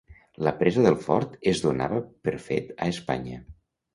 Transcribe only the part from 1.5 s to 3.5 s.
es donava per fet a Espanya.